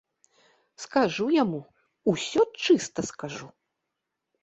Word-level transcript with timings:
Скажу 0.85 1.27
яму, 1.43 1.61
усё 2.15 2.49
чыста 2.63 2.99
скажу! 3.15 3.47